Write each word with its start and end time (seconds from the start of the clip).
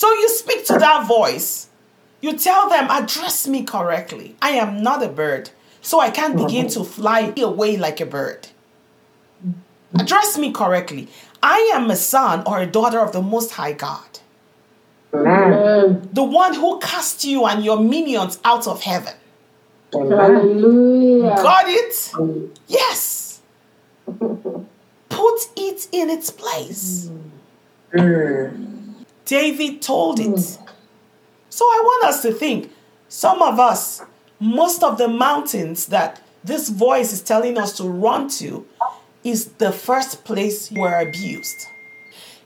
So 0.00 0.10
you 0.14 0.30
speak 0.30 0.64
to 0.64 0.78
that 0.78 1.06
voice. 1.06 1.68
You 2.22 2.34
tell 2.38 2.70
them, 2.70 2.86
address 2.88 3.46
me 3.46 3.64
correctly. 3.64 4.34
I 4.40 4.52
am 4.52 4.82
not 4.82 5.02
a 5.02 5.10
bird, 5.10 5.50
so 5.82 6.00
I 6.00 6.08
can't 6.08 6.38
begin 6.38 6.68
to 6.68 6.84
fly 6.84 7.34
away 7.36 7.76
like 7.76 8.00
a 8.00 8.06
bird. 8.06 8.48
Address 9.92 10.38
me 10.38 10.52
correctly. 10.52 11.08
I 11.42 11.72
am 11.74 11.90
a 11.90 11.96
son 11.96 12.44
or 12.46 12.60
a 12.60 12.66
daughter 12.66 12.98
of 13.00 13.12
the 13.12 13.20
Most 13.20 13.50
High 13.50 13.74
God, 13.74 14.20
Amen. 15.12 16.08
the 16.10 16.24
one 16.24 16.54
who 16.54 16.80
cast 16.80 17.22
you 17.24 17.44
and 17.44 17.62
your 17.62 17.78
minions 17.78 18.40
out 18.42 18.66
of 18.66 18.80
heaven. 18.82 19.12
Hallelujah. 19.92 21.36
Got 21.36 21.64
it? 21.68 22.56
Yes. 22.68 23.42
Put 24.06 25.40
it 25.56 25.88
in 25.92 26.08
its 26.08 26.30
place. 26.30 27.10
Mm. 27.92 28.79
David 29.30 29.80
told 29.80 30.18
it. 30.18 30.26
Hmm. 30.26 30.64
So 31.50 31.64
I 31.64 31.80
want 31.84 32.04
us 32.06 32.20
to 32.22 32.32
think 32.32 32.72
some 33.08 33.40
of 33.40 33.60
us, 33.60 34.02
most 34.40 34.82
of 34.82 34.98
the 34.98 35.06
mountains 35.06 35.86
that 35.86 36.20
this 36.42 36.68
voice 36.68 37.12
is 37.12 37.22
telling 37.22 37.56
us 37.56 37.76
to 37.76 37.84
run 37.84 38.28
to 38.40 38.66
is 39.22 39.46
the 39.64 39.70
first 39.70 40.24
place 40.24 40.72
you 40.72 40.82
are 40.82 41.00
abused. 41.00 41.68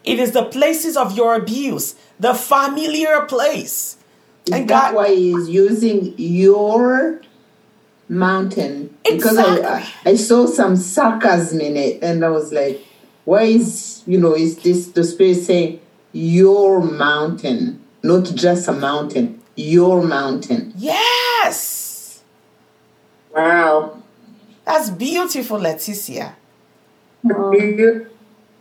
It 0.04 0.18
is 0.18 0.32
the 0.32 0.44
places 0.44 0.94
of 0.94 1.16
your 1.16 1.34
abuse, 1.34 1.94
the 2.20 2.34
familiar 2.34 3.22
place. 3.22 3.96
Is 4.44 4.52
And 4.52 4.68
that 4.68 4.92
God- 4.92 4.94
why 4.94 5.14
he's 5.14 5.48
using 5.48 6.12
your 6.18 7.22
mountain? 8.10 8.94
Because 9.04 9.38
I, 9.38 9.78
I 9.78 9.86
I 10.04 10.14
saw 10.16 10.44
some 10.44 10.76
sarcasm 10.76 11.62
in 11.62 11.78
it, 11.78 12.02
and 12.02 12.22
I 12.22 12.28
was 12.28 12.52
like, 12.52 12.84
why 13.24 13.44
is 13.44 14.02
you 14.06 14.18
know 14.20 14.34
is 14.36 14.58
this 14.58 14.88
the 14.88 15.02
spirit 15.04 15.36
saying 15.36 15.80
your 16.14 16.80
mountain, 16.80 17.82
not 18.02 18.24
just 18.34 18.68
a 18.68 18.72
mountain, 18.72 19.42
your 19.56 20.02
mountain? 20.02 20.72
Yes. 20.76 22.22
Wow. 23.34 24.02
That's 24.64 24.90
beautiful, 24.90 25.58
Leticia. 25.58 26.32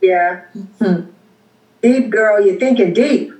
Yeah. 0.01 0.41
Deep 1.81 2.09
girl, 2.09 2.45
you're 2.45 2.59
thinking 2.59 2.93
deep. 2.93 3.31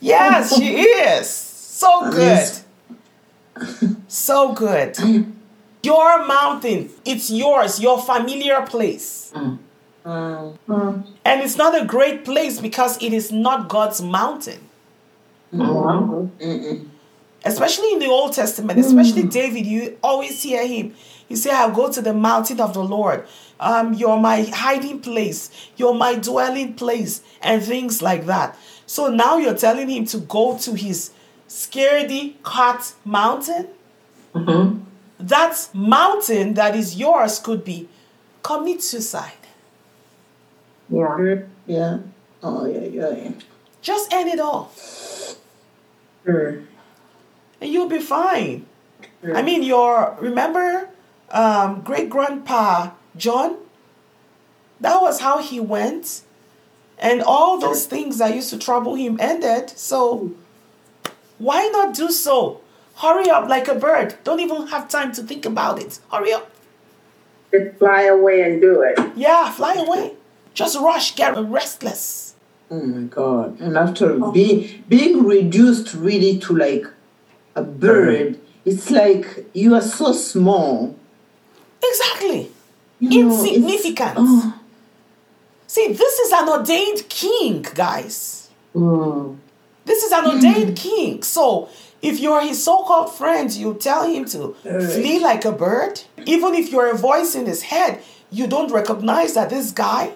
Yes, 0.00 0.56
she 0.56 0.80
is. 0.80 1.28
So 1.28 2.10
good. 2.10 2.48
So 4.08 4.52
good. 4.52 4.96
Your 5.82 6.24
mountain, 6.26 6.90
it's 7.04 7.28
yours, 7.30 7.80
your 7.80 8.00
familiar 8.00 8.62
place. 8.62 9.32
Mm. 9.34 9.58
And 10.04 11.42
it's 11.42 11.56
not 11.56 11.80
a 11.80 11.84
great 11.84 12.24
place 12.24 12.60
because 12.60 13.00
it 13.02 13.12
is 13.12 13.30
not 13.32 13.68
God's 13.68 14.02
mountain. 14.02 14.68
Mm-mm. 16.40 16.88
Especially 17.44 17.92
in 17.92 17.98
the 17.98 18.06
Old 18.06 18.32
Testament, 18.32 18.78
especially 18.78 19.24
David, 19.24 19.66
you 19.66 19.98
always 20.02 20.42
hear 20.42 20.66
him. 20.66 20.94
He 21.28 21.36
say, 21.36 21.50
I'll 21.50 21.72
go 21.72 21.90
to 21.90 22.00
the 22.00 22.14
mountain 22.14 22.60
of 22.60 22.72
the 22.74 22.82
Lord. 22.84 23.26
Um, 23.58 23.94
you're 23.94 24.18
my 24.18 24.42
hiding 24.42 25.00
place, 25.00 25.50
you're 25.76 25.94
my 25.94 26.14
dwelling 26.16 26.74
place, 26.74 27.22
and 27.40 27.62
things 27.62 28.02
like 28.02 28.26
that. 28.26 28.56
So 28.86 29.08
now 29.08 29.38
you're 29.38 29.54
telling 29.56 29.88
him 29.88 30.04
to 30.06 30.18
go 30.18 30.58
to 30.58 30.74
his 30.74 31.10
scaredy 31.48 32.34
cat 32.44 32.94
mountain. 33.04 33.68
Mhm. 34.34 34.82
That 35.18 35.68
mountain 35.72 36.54
that 36.54 36.74
is 36.74 36.96
yours 36.96 37.38
could 37.38 37.64
be 37.64 37.88
commit 38.42 38.82
suicide. 38.82 39.41
Yeah. 40.92 41.42
Yeah. 41.66 41.98
Oh 42.42 42.66
yeah, 42.66 42.80
yeah, 42.80 43.10
yeah. 43.10 43.32
Just 43.80 44.12
end 44.12 44.28
it 44.28 44.38
all. 44.40 44.72
Mm. 46.24 46.66
and 47.60 47.72
you'll 47.72 47.88
be 47.88 47.98
fine. 47.98 48.66
I 49.24 49.42
mean, 49.42 49.64
your 49.64 50.16
remember 50.20 50.88
um, 51.30 51.80
great 51.80 52.08
grandpa 52.10 52.90
John? 53.16 53.56
That 54.80 55.00
was 55.00 55.20
how 55.20 55.38
he 55.38 55.58
went, 55.60 56.22
and 56.98 57.22
all 57.22 57.58
those 57.58 57.86
things 57.86 58.18
that 58.18 58.34
used 58.34 58.50
to 58.50 58.58
trouble 58.58 58.94
him 58.96 59.16
ended. 59.20 59.70
So, 59.70 60.32
why 61.38 61.68
not 61.68 61.94
do 61.94 62.10
so? 62.10 62.60
Hurry 62.96 63.30
up 63.30 63.48
like 63.48 63.68
a 63.68 63.74
bird. 63.74 64.16
Don't 64.24 64.40
even 64.40 64.66
have 64.68 64.88
time 64.88 65.12
to 65.12 65.22
think 65.22 65.44
about 65.46 65.80
it. 65.80 65.98
Hurry 66.10 66.32
up. 66.32 66.50
Just 67.52 67.78
fly 67.78 68.02
away 68.02 68.42
and 68.42 68.60
do 68.60 68.82
it. 68.82 68.98
Yeah, 69.16 69.50
fly 69.50 69.74
away. 69.74 70.14
Just 70.54 70.78
rush, 70.78 71.14
get 71.16 71.36
restless. 71.36 72.34
Oh 72.70 72.80
my 72.82 73.06
god! 73.06 73.60
And 73.60 73.76
after 73.76 74.18
being 74.32 74.84
being 74.88 75.24
reduced 75.24 75.94
really 75.94 76.38
to 76.40 76.56
like 76.56 76.86
a 77.54 77.62
bird, 77.62 78.38
it's 78.64 78.90
like 78.90 79.46
you 79.52 79.74
are 79.74 79.82
so 79.82 80.12
small. 80.12 80.96
Exactly. 81.82 82.50
You 83.00 83.24
know, 83.24 83.44
Insignificant. 83.44 84.14
oh. 84.16 84.58
See, 85.66 85.88
this 85.92 86.18
is 86.18 86.32
an 86.32 86.48
ordained 86.48 87.08
king, 87.08 87.62
guys. 87.74 88.48
Mm. 88.74 89.38
This 89.84 90.02
is 90.02 90.12
an 90.12 90.26
ordained 90.26 90.76
king. 90.76 91.22
So 91.22 91.68
if 92.02 92.20
you're 92.20 92.40
his 92.42 92.62
so-called 92.62 93.12
friend, 93.14 93.50
you 93.50 93.74
tell 93.74 94.04
him 94.06 94.24
to 94.26 94.54
flee 94.62 95.18
like 95.18 95.44
a 95.44 95.52
bird. 95.52 96.02
Even 96.26 96.54
if 96.54 96.70
you're 96.70 96.90
a 96.90 96.96
voice 96.96 97.34
in 97.34 97.46
his 97.46 97.62
head, 97.62 98.00
you 98.30 98.46
don't 98.46 98.70
recognize 98.70 99.34
that 99.34 99.50
this 99.50 99.72
guy 99.72 100.12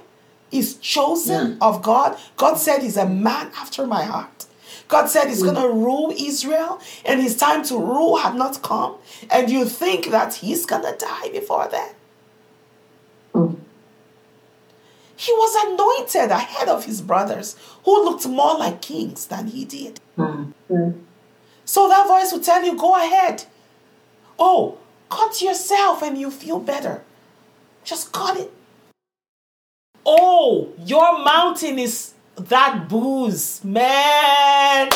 is 0.50 0.74
chosen 0.76 1.52
Yeah. 1.52 1.66
of 1.68 1.82
God. 1.82 2.16
God 2.36 2.56
said 2.56 2.82
he's 2.82 2.96
a 2.96 3.06
man 3.06 3.50
after 3.58 3.86
my 3.86 4.04
heart. 4.04 4.46
God 4.88 5.08
said 5.08 5.26
he's 5.28 5.42
going 5.42 5.56
to 5.56 5.68
rule 5.68 6.14
Israel 6.16 6.80
and 7.04 7.20
his 7.20 7.36
time 7.36 7.64
to 7.64 7.76
rule 7.76 8.18
had 8.18 8.36
not 8.36 8.62
come. 8.62 8.94
And 9.30 9.50
you 9.50 9.64
think 9.64 10.10
that 10.10 10.34
he's 10.34 10.64
going 10.64 10.82
to 10.82 10.96
die 10.96 11.28
before 11.32 11.68
then. 11.68 11.90
Mm. 13.34 13.56
He 15.16 15.32
was 15.32 15.54
anointed 15.66 16.30
ahead 16.30 16.68
of 16.68 16.84
his 16.84 17.00
brothers 17.00 17.56
who 17.84 18.04
looked 18.04 18.26
more 18.28 18.56
like 18.56 18.80
kings 18.80 19.26
than 19.26 19.48
he 19.48 19.64
did. 19.64 19.98
Mm. 20.16 20.52
So 21.64 21.88
that 21.88 22.06
voice 22.06 22.30
will 22.32 22.40
tell 22.40 22.62
you, 22.64 22.76
go 22.76 22.94
ahead. 22.94 23.44
Oh, 24.38 24.78
cut 25.08 25.40
yourself 25.42 26.02
and 26.02 26.16
you 26.16 26.30
feel 26.30 26.60
better. 26.60 27.02
Just 27.82 28.12
cut 28.12 28.36
it. 28.38 28.52
Oh, 30.08 30.72
your 30.84 31.24
mountain 31.24 31.80
is 31.80 32.14
that 32.36 32.88
booze, 32.88 33.64
man. 33.64 34.88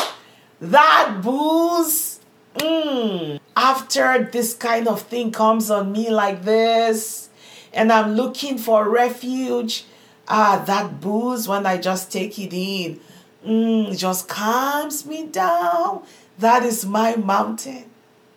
That 0.61 1.19
booze. 1.21 2.21
Mm. 2.55 3.41
After 3.57 4.29
this 4.31 4.53
kind 4.53 4.87
of 4.87 5.01
thing 5.01 5.33
comes 5.33 5.69
on 5.69 5.91
me 5.91 6.09
like 6.09 6.43
this, 6.43 7.27
and 7.73 7.91
I'm 7.91 8.13
looking 8.13 8.57
for 8.57 8.89
refuge, 8.89 9.83
ah, 10.29 10.63
that 10.65 11.01
booze, 11.01 11.45
when 11.45 11.65
I 11.65 11.77
just 11.77 12.09
take 12.09 12.39
it 12.39 12.53
in, 12.53 13.01
mm, 13.45 13.97
just 13.97 14.29
calms 14.29 15.05
me 15.05 15.27
down. 15.27 16.03
That 16.39 16.63
is 16.63 16.85
my 16.85 17.17
mountain. 17.17 17.91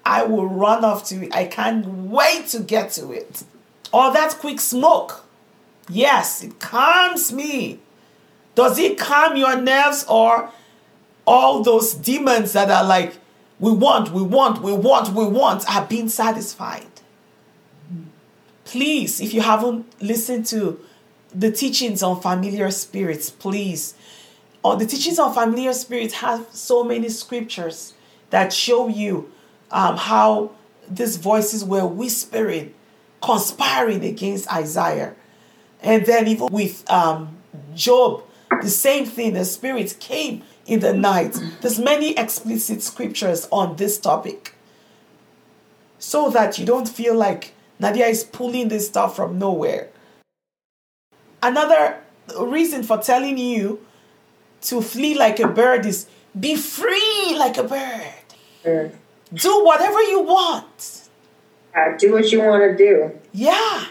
I 0.05 0.25
will 0.25 0.47
run 0.49 0.85
off 0.85 1.05
to 1.06 1.25
it. 1.25 1.35
I 1.35 1.45
can't 1.45 1.87
wait 1.87 2.49
to 2.49 2.61
get 2.61 2.91
to 2.93 3.12
it. 3.12 3.45
Or 3.93 4.12
that 4.12 4.37
quick 4.41 4.61
smoke. 4.61 5.24
Yes, 5.89 6.43
it 6.43 6.59
calms 6.61 7.33
me. 7.33 7.81
Does 8.55 8.78
it 8.78 8.99
calm 8.99 9.37
your 9.37 9.61
nerves 9.61 10.05
or 10.09 10.50
all 11.27 11.62
those 11.62 11.95
demons 11.95 12.53
that 12.53 12.71
are 12.71 12.84
like, 12.84 13.19
we 13.59 13.72
want, 13.72 14.12
we 14.12 14.23
want, 14.23 14.62
we 14.62 14.73
want, 14.73 15.15
we 15.15 15.27
want, 15.27 15.69
are 15.69 15.87
being 15.87 16.09
satisfied? 16.09 16.87
Please, 18.65 19.21
if 19.21 19.34
you 19.34 19.41
haven't 19.41 19.87
listened 20.03 20.47
to 20.47 20.81
the 21.34 21.50
teachings 21.50 22.03
on 22.03 22.21
familiar 22.21 22.71
spirits, 22.71 23.31
please. 23.31 23.94
On 24.62 24.78
the 24.78 24.87
teachings 24.87 25.19
on 25.19 25.34
familiar 25.34 25.73
spirits 25.73 26.15
have 26.15 26.47
so 26.53 26.84
many 26.84 27.08
scriptures 27.08 27.94
that 28.31 28.53
show 28.53 28.88
you 28.88 29.31
um, 29.70 29.97
how 29.97 30.53
these 30.88 31.17
voices 31.17 31.64
were 31.64 31.87
whispering, 31.87 32.75
conspiring 33.20 34.05
against 34.05 34.53
Isaiah. 34.53 35.14
And 35.84 36.06
then 36.06 36.26
even 36.26 36.48
with 36.50 36.90
um, 36.90 37.36
Job, 37.75 38.25
the 38.62 38.70
same 38.70 39.04
thing. 39.04 39.34
The 39.34 39.44
spirit 39.44 39.96
came 40.00 40.42
in 40.66 40.81
the 40.81 40.92
night. 40.94 41.38
There's 41.60 41.78
many 41.78 42.16
explicit 42.16 42.82
scriptures 42.82 43.46
on 43.52 43.76
this 43.76 43.98
topic, 43.98 44.54
so 45.98 46.31
that 46.31 46.58
you 46.58 46.64
don't 46.64 46.88
feel 46.88 47.14
like 47.14 47.54
Nadia 47.78 48.06
is 48.06 48.25
pulling 48.25 48.69
this 48.69 48.86
stuff 48.86 49.14
from 49.14 49.38
nowhere. 49.38 49.90
Another 51.42 51.98
reason 52.38 52.82
for 52.82 52.98
telling 52.98 53.36
you 53.36 53.84
to 54.62 54.81
flee 54.81 55.14
like 55.14 55.38
a 55.40 55.48
bird 55.48 55.84
is 55.84 56.06
be 56.38 56.56
free 56.56 57.36
like 57.38 57.58
a 57.58 57.64
bird. 57.64 58.94
Do 59.32 59.64
whatever 59.64 60.00
you 60.02 60.20
want. 60.22 61.08
Uh, 61.76 61.96
do 61.98 62.12
what 62.12 62.31
you 62.31 62.40
want 62.40 62.62
to 62.62 62.76
do. 62.76 63.19
Yeah. 63.32 63.86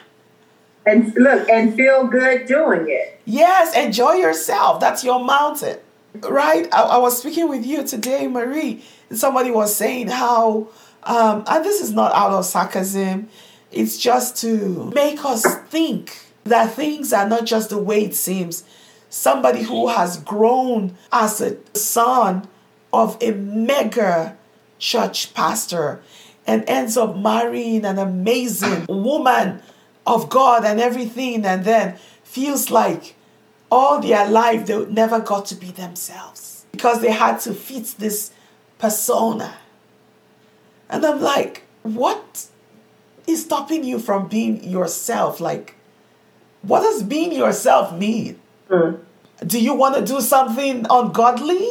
And 0.86 1.14
look, 1.16 1.48
and 1.50 1.76
feel 1.76 2.08
good 2.08 2.46
doing 2.46 2.86
it. 2.90 3.20
Yes, 3.26 3.76
enjoy 3.76 4.14
yourself. 4.14 4.80
That's 4.80 5.04
your 5.04 5.24
mountain. 5.24 5.78
right? 6.22 6.68
I, 6.74 6.82
I 6.84 6.98
was 6.98 7.18
speaking 7.18 7.50
with 7.50 7.66
you 7.66 7.84
today, 7.84 8.28
Marie, 8.28 8.84
and 9.10 9.18
somebody 9.18 9.50
was 9.52 9.76
saying 9.76 10.10
how, 10.10 10.68
um, 11.04 11.44
and 11.48 11.64
this 11.66 11.82
is 11.82 11.92
not 11.92 12.14
out 12.14 12.32
of 12.32 12.46
sarcasm, 12.46 13.30
it's 13.72 13.98
just 13.98 14.38
to 14.42 14.92
make 14.94 15.24
us 15.26 15.44
think 15.70 16.20
that 16.44 16.74
things 16.74 17.14
are 17.14 17.28
not 17.28 17.46
just 17.46 17.70
the 17.70 17.78
way 17.78 18.04
it 18.06 18.16
seems. 18.16 18.64
Somebody 19.10 19.64
who 19.64 19.88
has 19.88 20.18
grown 20.18 20.96
as 21.12 21.40
a 21.42 21.58
son 21.78 22.48
of 22.92 23.18
a 23.22 23.32
mega 23.32 24.38
church 24.80 25.34
pastor 25.34 26.02
and 26.46 26.64
ends 26.68 26.98
up 26.98 27.16
marrying 27.16 27.86
an 27.86 27.98
amazing 27.98 28.86
woman 28.88 29.62
of 30.06 30.30
God 30.30 30.66
and 30.66 30.80
everything, 30.80 31.46
and 31.46 31.64
then 31.64 31.98
feels 32.24 32.70
like 32.72 33.16
all 33.72 34.00
their 34.02 34.30
life 34.30 34.66
they 34.66 34.86
never 34.86 35.20
got 35.20 35.46
to 35.48 35.56
be 35.56 35.72
themselves 35.72 36.66
because 36.72 37.02
they 37.02 37.12
had 37.12 37.40
to 37.42 37.54
fit 37.54 37.96
this 37.98 38.32
persona. 38.78 39.56
And 40.90 41.06
I'm 41.06 41.22
like, 41.22 41.64
what 41.84 42.48
is 43.26 43.44
stopping 43.44 43.84
you 43.84 44.00
from 44.00 44.28
being 44.28 44.64
yourself? 44.64 45.40
Like, 45.40 45.76
what 46.62 46.82
does 46.82 47.04
being 47.04 47.32
yourself 47.32 47.94
mean? 47.98 48.40
Mm. 48.70 49.00
Do 49.46 49.60
you 49.60 49.74
want 49.74 49.96
to 49.96 50.06
do 50.06 50.22
something 50.22 50.86
ungodly? 50.90 51.70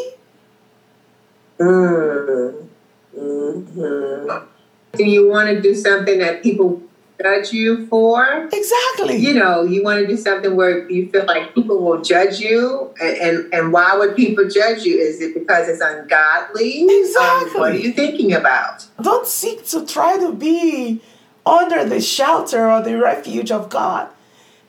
Mm. 1.58 2.69
Mhm. 3.17 4.46
Do 4.93 5.05
you 5.05 5.29
want 5.29 5.49
to 5.49 5.61
do 5.61 5.75
something 5.75 6.19
that 6.19 6.43
people 6.43 6.82
judge 7.20 7.53
you 7.53 7.87
for? 7.87 8.49
Exactly. 8.53 9.17
You 9.17 9.35
know, 9.35 9.62
you 9.62 9.82
want 9.82 10.00
to 10.00 10.06
do 10.06 10.17
something 10.17 10.56
where 10.56 10.88
you 10.91 11.09
feel 11.09 11.25
like 11.26 11.55
people 11.55 11.79
will 11.82 12.00
judge 12.03 12.41
you, 12.41 12.93
and 13.00 13.17
and, 13.17 13.55
and 13.55 13.73
why 13.73 13.97
would 13.97 14.17
people 14.17 14.49
judge 14.49 14.85
you? 14.85 14.99
Is 14.99 15.20
it 15.20 15.35
because 15.35 15.69
it's 15.69 15.81
ungodly? 15.81 16.85
Exactly. 16.88 17.50
Um, 17.55 17.61
what 17.61 17.73
are 17.73 17.76
you 17.76 17.93
thinking 17.93 18.32
about? 18.32 18.87
Don't 19.00 19.26
seek 19.26 19.67
to 19.69 19.87
try 19.87 20.19
to 20.19 20.32
be 20.32 21.00
under 21.44 21.85
the 21.85 22.00
shelter 22.00 22.70
or 22.70 22.82
the 22.82 22.97
refuge 22.99 23.50
of 23.50 23.69
God. 23.69 24.08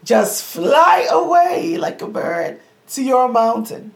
Just 0.04 0.44
fly 0.44 1.07
away 1.10 1.78
like 1.78 2.01
a 2.01 2.07
bird 2.07 2.60
to 2.89 3.04
your 3.04 3.30
mountain. 3.30 3.94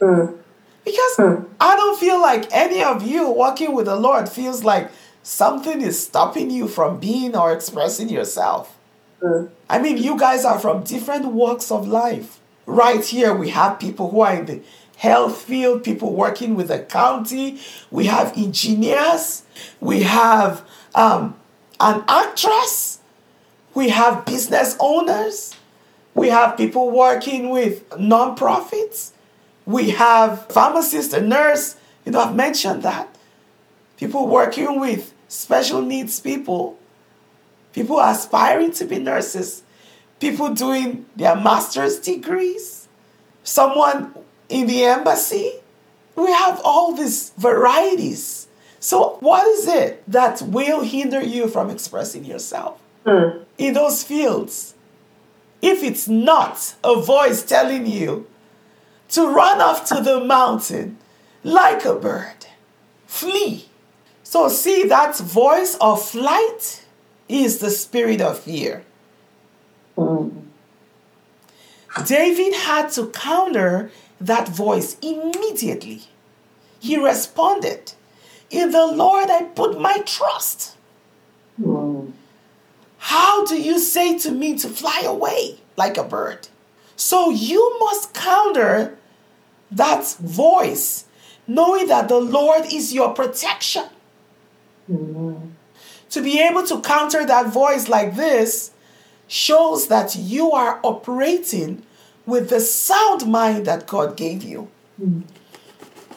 Mm. 0.00 0.36
Because 0.84 1.16
Hmm. 1.16 1.34
I 1.60 1.74
don't 1.74 1.98
feel 1.98 2.20
like 2.20 2.46
any 2.52 2.82
of 2.82 3.02
you 3.02 3.28
walking 3.28 3.74
with 3.74 3.86
the 3.86 3.96
Lord 3.96 4.28
feels 4.28 4.62
like 4.62 4.90
something 5.26 5.80
is 5.80 6.00
stopping 6.00 6.52
you 6.52 6.68
from 6.68 7.00
being 7.00 7.34
or 7.34 7.52
expressing 7.52 8.08
yourself. 8.08 8.78
Mm. 9.20 9.50
I 9.68 9.80
mean, 9.80 9.98
you 9.98 10.16
guys 10.16 10.44
are 10.44 10.60
from 10.60 10.84
different 10.84 11.26
walks 11.26 11.72
of 11.72 11.88
life. 11.88 12.38
Right 12.64 13.04
here, 13.04 13.34
we 13.34 13.50
have 13.50 13.80
people 13.80 14.10
who 14.10 14.20
are 14.20 14.34
in 14.34 14.46
the 14.46 14.62
health 14.96 15.42
field, 15.42 15.82
people 15.82 16.12
working 16.12 16.54
with 16.54 16.68
the 16.68 16.78
county, 16.78 17.58
we 17.90 18.06
have 18.06 18.36
engineers, 18.36 19.42
we 19.80 20.04
have 20.04 20.64
um, 20.94 21.34
an 21.80 22.04
actress, 22.06 23.00
we 23.74 23.88
have 23.88 24.24
business 24.26 24.76
owners, 24.78 25.56
we 26.14 26.28
have 26.28 26.56
people 26.56 26.88
working 26.92 27.50
with 27.50 27.88
nonprofits, 27.90 29.10
we 29.66 29.90
have 29.90 30.46
pharmacists, 30.46 31.12
a 31.12 31.20
nurse, 31.20 31.74
you 32.04 32.12
know, 32.12 32.20
I've 32.20 32.36
mentioned 32.36 32.84
that. 32.84 33.08
People 33.96 34.28
working 34.28 34.78
with 34.78 35.12
special 35.28 35.82
needs 35.82 36.20
people, 36.20 36.78
people 37.72 38.00
aspiring 38.00 38.72
to 38.72 38.84
be 38.84 38.98
nurses, 38.98 39.62
people 40.20 40.54
doing 40.54 41.06
their 41.16 41.36
master's 41.36 41.98
degrees, 41.98 42.88
someone 43.42 44.14
in 44.48 44.66
the 44.66 44.84
embassy. 44.84 45.52
We 46.14 46.30
have 46.32 46.60
all 46.64 46.94
these 46.94 47.30
varieties. 47.36 48.46
So, 48.80 49.16
what 49.20 49.46
is 49.46 49.66
it 49.68 50.02
that 50.10 50.40
will 50.42 50.82
hinder 50.82 51.20
you 51.20 51.48
from 51.48 51.70
expressing 51.70 52.24
yourself 52.24 52.80
Mm. 53.04 53.44
in 53.58 53.74
those 53.74 54.02
fields? 54.02 54.74
If 55.62 55.82
it's 55.82 56.08
not 56.08 56.74
a 56.84 57.00
voice 57.00 57.42
telling 57.42 57.86
you 57.86 58.26
to 59.10 59.26
run 59.28 59.60
off 59.60 59.84
to 59.86 60.00
the 60.00 60.20
mountain 60.24 60.98
like 61.44 61.84
a 61.84 61.94
bird, 61.94 62.46
flee. 63.06 63.65
So, 64.28 64.48
see, 64.48 64.82
that 64.82 65.16
voice 65.16 65.76
of 65.80 66.04
flight 66.04 66.84
is 67.28 67.58
the 67.58 67.70
spirit 67.70 68.20
of 68.20 68.40
fear. 68.40 68.82
David 72.04 72.52
had 72.54 72.90
to 72.94 73.06
counter 73.10 73.92
that 74.20 74.48
voice 74.48 74.96
immediately. 75.00 76.02
He 76.80 76.96
responded, 76.96 77.92
In 78.50 78.72
the 78.72 78.88
Lord 78.88 79.30
I 79.30 79.44
put 79.44 79.80
my 79.80 79.98
trust. 79.98 80.76
How 82.98 83.44
do 83.44 83.62
you 83.62 83.78
say 83.78 84.18
to 84.18 84.32
me 84.32 84.58
to 84.58 84.68
fly 84.68 85.02
away 85.06 85.60
like 85.76 85.96
a 85.96 86.02
bird? 86.02 86.48
So 86.96 87.30
you 87.30 87.78
must 87.78 88.12
counter 88.12 88.98
that 89.70 90.04
voice, 90.18 91.04
knowing 91.46 91.86
that 91.86 92.08
the 92.08 92.18
Lord 92.18 92.64
is 92.72 92.92
your 92.92 93.14
protection. 93.14 93.84
Mm. 94.90 95.50
To 96.10 96.22
be 96.22 96.40
able 96.40 96.64
to 96.66 96.80
counter 96.80 97.26
that 97.26 97.52
voice 97.52 97.88
like 97.88 98.16
this 98.16 98.70
shows 99.28 99.88
that 99.88 100.14
you 100.16 100.52
are 100.52 100.80
operating 100.82 101.82
with 102.24 102.50
the 102.50 102.60
sound 102.60 103.26
mind 103.26 103.66
that 103.66 103.86
God 103.86 104.16
gave 104.16 104.42
you. 104.42 104.68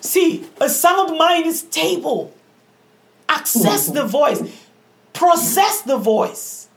See, 0.02 0.48
a 0.62 0.70
sound 0.70 1.18
mind 1.18 1.46
is 1.46 1.60
stable. 1.62 2.34
Access 3.28 3.88
the 3.88 4.06
voice, 4.06 4.42
process 5.14 5.82
the 5.84 5.98
voice. 5.98 6.68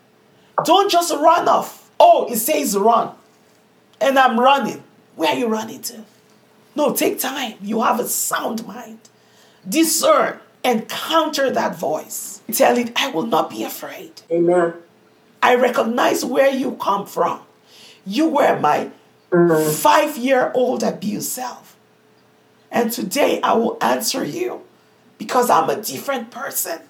Don't 0.65 0.91
just 0.91 1.13
run 1.13 1.49
off. 1.49 1.91
Oh, 1.99 2.27
it 2.31 2.37
says 2.37 2.77
run, 2.77 3.13
and 4.01 4.19
I'm 4.19 4.39
running. 4.39 4.83
Where 5.17 5.33
are 5.33 5.39
you 5.39 5.47
running 5.47 5.81
to? 5.83 6.05
No, 6.75 6.93
take 6.93 7.21
time. 7.21 7.55
You 7.63 7.83
have 7.83 8.01
a 8.01 8.07
sound 8.07 8.67
mind. 8.67 8.99
Discern 9.67 10.41
and 10.65 10.89
counter 10.89 11.51
that 11.51 11.77
voice. 11.77 12.43
Tell 12.53 12.77
it, 12.79 12.93
I 12.97 13.11
will 13.11 13.27
not 13.27 13.51
be 13.51 13.65
afraid. 13.65 14.23
Amen. 14.31 14.75
I 15.43 15.57
recognize 15.57 16.25
where 16.25 16.51
you 16.51 16.73
come 16.73 17.07
from. 17.07 17.41
You 18.07 18.29
were 18.29 18.59
my 18.61 18.91
five 19.73 20.17
year 20.17 20.53
old 20.55 20.83
abused 20.83 21.31
self. 21.31 21.77
And 22.71 22.93
today 22.93 23.41
I 23.43 23.55
will 23.55 23.77
answer 23.81 24.25
you 24.25 24.63
because 25.19 25.51
I'm 25.51 25.69
a 25.69 25.81
different 25.81 26.31
person. 26.31 26.81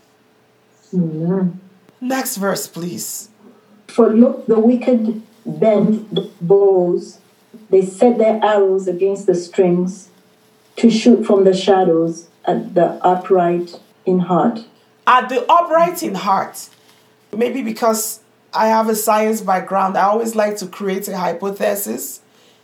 Mm. 0.95 1.55
Next 2.01 2.37
verse, 2.37 2.67
please. 2.67 3.31
For 3.89 4.11
look, 4.11 4.47
the 4.47 4.59
wicked 4.59 5.23
bend 5.45 6.09
the 6.11 6.31
bows. 6.41 7.19
They 7.71 7.83
set 7.83 8.19
their 8.19 8.43
arrows 8.45 8.87
against 8.87 9.27
the 9.27 9.35
strings 9.35 10.09
to 10.77 10.91
shoot 10.91 11.25
from 11.25 11.45
the 11.45 11.55
shadows 11.55 12.29
at 12.45 12.75
the 12.75 13.05
upright 13.05 13.81
in 14.05 14.21
heart. 14.21 14.61
At 15.07 15.29
the 15.29 15.45
upright 15.51 16.03
in 16.03 16.15
heart, 16.15 16.69
maybe 17.37 17.63
because 17.63 18.21
I 18.53 18.69
have 18.69 18.89
a 18.89 18.95
science 18.95 19.41
background, 19.41 19.97
I 19.97 20.03
always 20.05 20.37
like 20.37 20.57
to 20.59 20.67
create 20.67 21.09
a 21.09 21.17
hypothesis 21.17 22.21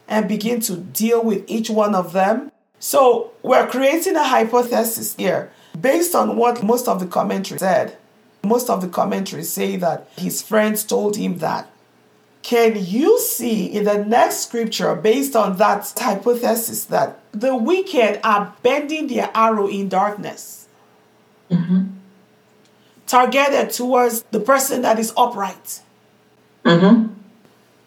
and 0.07 0.29
begin 0.29 0.61
to 0.61 0.77
deal 0.77 1.23
with 1.23 1.45
each 1.49 1.71
one 1.71 1.95
of 1.95 2.13
them. 2.13 2.51
So 2.79 3.33
we're 3.43 3.67
creating 3.67 4.17
a 4.17 4.25
hypothesis 4.25 5.15
here 5.17 5.51
based 5.81 6.15
on 6.15 6.37
what 6.37 6.63
most 6.63 6.89
of 6.89 7.01
the 7.01 7.07
commentaries 7.07 7.61
said. 7.61 7.97
Most 8.45 8.71
of 8.71 8.81
the 8.81 8.89
commentaries 8.89 9.51
say 9.51 9.77
that 9.77 10.09
his 10.17 10.43
friends 10.43 10.85
told 10.85 11.17
him 11.17 11.39
that. 11.39 11.69
Can 12.43 12.83
you 12.83 13.19
see 13.21 13.67
in 13.67 13.85
the 13.85 14.05
next 14.05 14.39
scripture, 14.39 14.95
based 14.95 15.37
on 15.37 15.57
that 15.59 15.93
hypothesis, 15.97 16.85
that 16.87 17.19
the 17.33 17.55
wicked 17.55 18.21
are 18.25 18.55
bending 18.63 19.09
their 19.09 19.31
arrow 19.35 19.67
in 19.67 19.89
darkness? 19.89 20.69
Targeted 23.07 23.71
towards 23.71 24.23
the 24.31 24.41
person 24.41 24.83
that 24.83 24.99
is 24.99 25.13
upright. 25.17 25.81
Mm-hmm. 26.65 27.15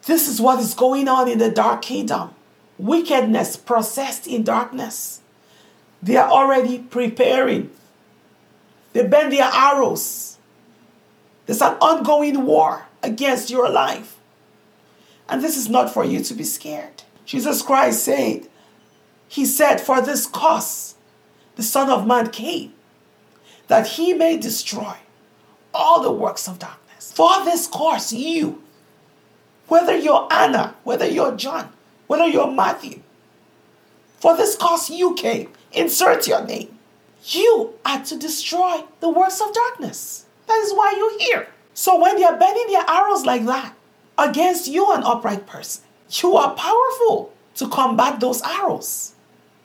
This 0.06 0.28
is 0.28 0.42
what 0.42 0.60
is 0.60 0.74
going 0.74 1.08
on 1.08 1.30
in 1.30 1.38
the 1.38 1.52
dark 1.52 1.84
kingdom. 1.84 2.32
Wickedness 2.78 3.56
processed 3.56 4.26
in 4.26 4.44
darkness. 4.44 5.22
They 6.02 6.18
are 6.18 6.30
already 6.30 6.80
preparing. 6.80 7.70
They 8.94 9.08
bend 9.08 9.32
their 9.32 9.50
arrows. 9.54 10.38
There's 11.46 11.62
an 11.62 11.76
ongoing 11.76 12.44
war 12.46 12.88
against 13.04 13.50
your 13.50 13.70
life. 13.70 14.18
And 15.32 15.42
this 15.42 15.56
is 15.56 15.70
not 15.70 15.92
for 15.92 16.04
you 16.04 16.22
to 16.26 16.34
be 16.34 16.44
scared. 16.44 17.04
Jesus 17.26 17.62
Christ 17.62 18.04
said, 18.04 18.50
He 19.30 19.46
said, 19.46 19.80
For 19.80 20.02
this 20.02 20.26
cause 20.28 20.96
the 21.56 21.64
Son 21.64 21.90
of 21.90 22.06
Man 22.06 22.30
came, 22.30 22.74
that 23.70 23.88
he 23.88 24.14
may 24.14 24.36
destroy 24.36 24.98
all 25.74 26.04
the 26.04 26.12
works 26.12 26.50
of 26.50 26.60
darkness. 26.60 27.14
For 27.14 27.46
this 27.46 27.66
cause, 27.66 28.12
you, 28.12 28.62
whether 29.70 29.96
you're 29.96 30.28
Anna, 30.30 30.76
whether 30.84 31.08
you're 31.08 31.38
John, 31.38 31.72
whether 32.08 32.28
you're 32.28 32.52
Matthew, 32.52 33.02
For 34.20 34.36
this 34.36 34.58
cause 34.58 34.90
you 34.90 35.16
came. 35.16 35.50
Insert 35.72 36.28
your 36.28 36.46
name. 36.46 36.78
You 37.24 37.74
are 37.86 38.04
to 38.04 38.18
destroy 38.18 38.84
the 39.00 39.10
works 39.10 39.40
of 39.40 39.54
darkness. 39.54 40.26
That 40.48 40.60
is 40.66 40.74
why 40.74 40.94
you're 40.98 41.20
here. 41.20 41.48
So 41.74 41.98
when 42.00 42.20
they're 42.20 42.38
bending 42.38 42.68
their 42.68 42.84
arrows 42.88 43.26
like 43.26 43.46
that 43.46 43.74
against 44.30 44.68
you, 44.68 44.92
an 44.94 45.04
upright 45.04 45.48
person, 45.48 45.84
you 46.10 46.36
are 46.36 46.54
powerful 46.56 47.34
to 47.56 47.68
combat 47.68 48.20
those 48.20 48.42
arrows 48.42 49.14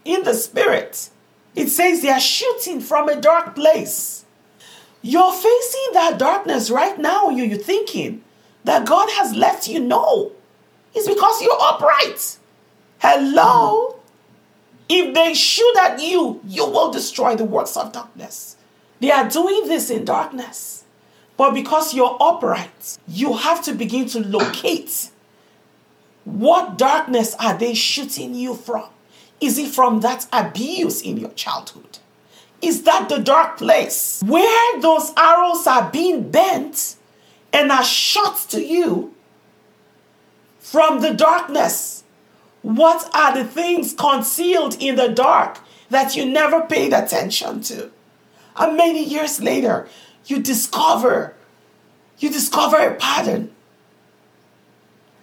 in 0.04 0.22
the 0.22 0.34
spirit. 0.34 1.10
It 1.54 1.68
says 1.68 2.02
they 2.02 2.10
are 2.10 2.20
shooting 2.20 2.80
from 2.80 3.08
a 3.08 3.20
dark 3.20 3.54
place. 3.54 4.24
You're 5.02 5.32
facing 5.32 5.88
that 5.92 6.18
darkness 6.18 6.70
right 6.70 6.98
now. 6.98 7.30
You, 7.30 7.44
you're 7.44 7.58
thinking 7.58 8.22
that 8.64 8.86
God 8.86 9.08
has 9.12 9.34
left 9.34 9.68
you. 9.68 9.80
No, 9.80 10.32
it's 10.94 11.08
because 11.08 11.42
you're 11.42 11.58
upright. 11.60 12.38
Hello? 12.98 14.00
If 14.88 15.14
they 15.14 15.34
shoot 15.34 15.76
at 15.80 16.00
you, 16.00 16.40
you 16.46 16.64
will 16.64 16.92
destroy 16.92 17.34
the 17.34 17.44
works 17.44 17.76
of 17.76 17.92
darkness. 17.92 18.56
They 19.00 19.10
are 19.10 19.28
doing 19.28 19.68
this 19.68 19.90
in 19.90 20.04
darkness. 20.04 20.84
But 21.36 21.52
because 21.52 21.94
you're 21.94 22.16
upright, 22.20 22.98
you 23.06 23.34
have 23.34 23.62
to 23.64 23.74
begin 23.74 24.06
to 24.08 24.20
locate 24.20 25.10
what 26.26 26.76
darkness 26.76 27.36
are 27.38 27.56
they 27.56 27.72
shooting 27.72 28.34
you 28.34 28.54
from? 28.54 28.88
Is 29.40 29.58
it 29.58 29.68
from 29.68 30.00
that 30.00 30.26
abuse 30.32 31.00
in 31.00 31.18
your 31.18 31.30
childhood? 31.30 31.98
Is 32.60 32.82
that 32.82 33.08
the 33.08 33.18
dark 33.18 33.58
place 33.58 34.22
where 34.26 34.80
those 34.80 35.12
arrows 35.16 35.66
are 35.68 35.88
being 35.90 36.30
bent 36.30 36.96
and 37.52 37.70
are 37.70 37.84
shot 37.84 38.38
to 38.50 38.60
you 38.60 39.14
from 40.58 41.00
the 41.00 41.14
darkness? 41.14 42.02
What 42.62 43.08
are 43.14 43.32
the 43.32 43.44
things 43.44 43.94
concealed 43.94 44.76
in 44.80 44.96
the 44.96 45.08
dark 45.08 45.60
that 45.90 46.16
you 46.16 46.26
never 46.26 46.62
paid 46.62 46.92
attention 46.92 47.60
to? 47.62 47.92
And 48.56 48.76
many 48.76 49.04
years 49.04 49.40
later, 49.40 49.88
you 50.26 50.42
discover, 50.42 51.34
you 52.18 52.30
discover 52.30 52.76
a 52.76 52.94
pattern. 52.94 53.50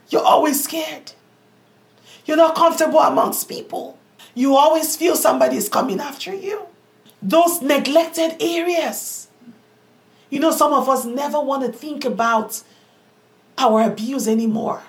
You're 0.09 0.23
always 0.23 0.63
scared. 0.63 1.13
You're 2.25 2.37
not 2.37 2.55
comfortable 2.55 2.99
amongst 2.99 3.49
people. 3.49 3.97
You 4.33 4.55
always 4.55 4.95
feel 4.95 5.15
somebody 5.15 5.57
is 5.57 5.69
coming 5.69 5.99
after 5.99 6.33
you. 6.33 6.67
Those 7.21 7.61
neglected 7.61 8.41
areas. 8.41 9.27
You 10.29 10.39
know, 10.39 10.51
some 10.51 10.73
of 10.73 10.89
us 10.89 11.05
never 11.05 11.39
want 11.39 11.63
to 11.65 11.71
think 11.71 12.05
about 12.05 12.63
our 13.57 13.83
abuse 13.83 14.27
anymore. 14.27 14.81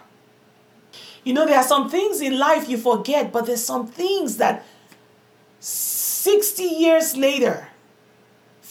You 1.23 1.33
know, 1.33 1.47
there 1.47 1.59
are 1.59 1.65
some 1.65 1.91
things 1.91 2.21
in 2.21 2.39
life 2.39 2.69
you 2.69 2.77
forget, 2.77 3.33
but 3.33 3.47
there's 3.47 3.65
some 3.65 3.87
things 3.87 4.37
that 4.39 4.65
60 5.61 6.63
years 6.63 7.17
later, 7.17 7.69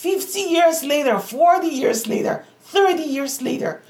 50 0.03 0.37
years 0.37 0.83
later, 0.83 1.17
40 1.17 1.65
years 1.67 2.07
later, 2.07 2.43
30 2.63 3.03
years 3.03 3.41
later, 3.41 3.81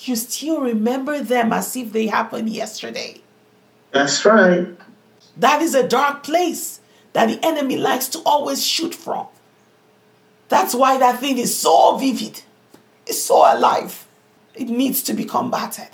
you 0.00 0.16
still 0.16 0.60
remember 0.60 1.22
them 1.22 1.50
as 1.50 1.74
if 1.74 1.94
they 1.94 2.08
happened 2.08 2.50
yesterday. 2.50 3.22
That's 3.90 4.22
right. 4.26 4.68
That 5.38 5.62
is 5.62 5.74
a 5.74 5.88
dark 5.88 6.24
place 6.24 6.80
that 7.14 7.24
the 7.28 7.42
enemy 7.42 7.78
likes 7.78 8.08
to 8.08 8.18
always 8.26 8.62
shoot 8.62 8.94
from. 8.94 9.28
That's 10.50 10.74
why 10.74 10.98
that 10.98 11.20
thing 11.20 11.38
is 11.38 11.56
so 11.56 11.96
vivid, 11.96 12.42
it's 13.06 13.22
so 13.22 13.36
alive. 13.36 14.06
It 14.54 14.68
needs 14.68 15.02
to 15.04 15.14
be 15.14 15.24
combated. 15.24 15.88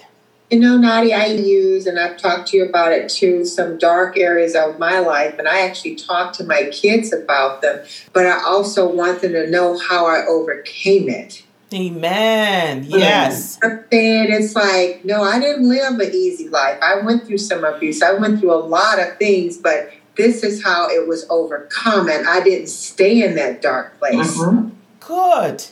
You 0.50 0.60
know, 0.60 0.78
Nadia, 0.78 1.16
I 1.16 1.26
use, 1.26 1.86
and 1.86 1.98
I've 1.98 2.16
talked 2.16 2.48
to 2.48 2.56
you 2.56 2.64
about 2.66 2.92
it 2.92 3.10
too, 3.10 3.44
some 3.44 3.76
dark 3.76 4.16
areas 4.16 4.54
of 4.54 4.78
my 4.78 4.98
life, 4.98 5.38
and 5.38 5.46
I 5.46 5.66
actually 5.66 5.96
talk 5.96 6.32
to 6.34 6.44
my 6.44 6.70
kids 6.72 7.12
about 7.12 7.60
them, 7.60 7.84
but 8.14 8.24
I 8.26 8.42
also 8.42 8.90
want 8.90 9.20
them 9.20 9.32
to 9.32 9.50
know 9.50 9.78
how 9.78 10.06
I 10.06 10.24
overcame 10.26 11.10
it. 11.10 11.42
Amen. 11.74 12.84
Yes. 12.88 13.58
I'm 13.62 13.84
it's 13.90 14.54
like, 14.54 15.04
no, 15.04 15.22
I 15.22 15.38
didn't 15.38 15.68
live 15.68 16.00
an 16.00 16.14
easy 16.14 16.48
life. 16.48 16.78
I 16.80 17.00
went 17.02 17.26
through 17.26 17.38
some 17.38 17.64
abuse. 17.64 18.00
I 18.00 18.14
went 18.14 18.40
through 18.40 18.54
a 18.54 18.56
lot 18.56 18.98
of 18.98 19.18
things, 19.18 19.58
but 19.58 19.92
this 20.16 20.42
is 20.42 20.64
how 20.64 20.88
it 20.88 21.06
was 21.06 21.26
overcome, 21.28 22.08
and 22.08 22.26
I 22.26 22.42
didn't 22.42 22.68
stay 22.68 23.22
in 23.22 23.34
that 23.36 23.60
dark 23.60 23.98
place. 23.98 24.38
Mm-hmm. 24.38 24.70
Good. 25.00 25.64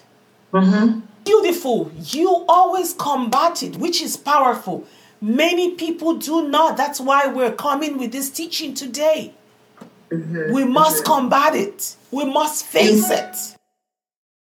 Mm-hmm. 0.53 1.01
Beautiful. 1.27 1.91
You 2.05 2.45
always 2.49 2.95
combat 2.95 3.63
it, 3.63 3.77
which 3.77 4.01
is 4.01 4.17
powerful. 4.17 4.87
Many 5.21 5.75
people 5.75 6.15
do 6.15 6.49
not. 6.49 6.77
That's 6.77 7.01
why 7.01 7.27
we're 7.27 7.53
coming 7.53 7.99
with 7.99 8.13
this 8.13 8.31
teaching 8.31 8.75
today. 8.75 9.35
Mm-hmm. 10.11 10.55
We 10.55 10.65
must 10.65 11.03
mm-hmm. 11.03 11.13
combat 11.13 11.57
it. 11.57 11.97
We 12.13 12.25
must 12.25 12.65
face 12.65 13.11
mm-hmm. 13.11 13.31
it. 13.31 13.57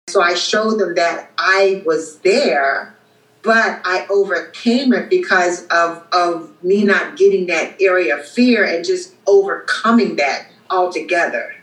So 0.09 0.21
I 0.21 0.35
showed 0.35 0.79
them 0.79 0.95
that 0.97 1.31
I 1.39 1.83
was 1.87 2.19
there, 2.19 2.95
but 3.43 3.81
I 3.85 4.07
overcame 4.11 4.93
it 4.93 5.09
because 5.09 5.67
of, 5.69 6.07
of 6.13 6.53
me 6.63 6.85
not 6.85 7.17
getting 7.17 7.47
that 7.47 7.81
area 7.81 8.19
of 8.19 8.29
fear 8.29 8.63
and 8.63 8.85
just 8.85 9.15
overcoming 9.27 10.17
that 10.17 10.49
altogether. 10.69 11.55